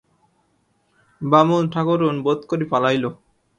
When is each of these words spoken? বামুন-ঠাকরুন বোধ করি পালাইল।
বামুন-ঠাকরুন 1.21 2.15
বোধ 2.25 2.39
করি 2.49 2.65
পালাইল। 2.71 3.03